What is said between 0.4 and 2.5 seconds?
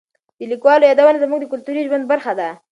لیکوالو یادونه زموږ د کلتوري ژوند برخه ده.